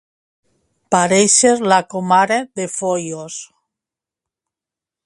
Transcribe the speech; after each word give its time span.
Parèixer 0.95 1.51
la 1.73 1.79
comare 1.95 2.41
de 2.61 2.67
Foios. 2.79 3.39